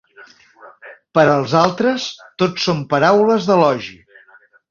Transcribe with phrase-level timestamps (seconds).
[1.17, 2.07] Per als altres,
[2.43, 4.01] tot són paraules d'elogi.